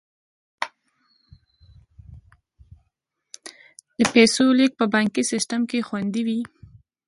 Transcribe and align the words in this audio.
د 3.97 3.99
پیسو 4.13 4.45
لیږد 4.57 4.73
په 4.79 4.85
بانکي 4.93 5.23
سیستم 5.31 5.61
کې 5.69 5.79
خوندي 5.87 6.21
وي. 6.27 6.41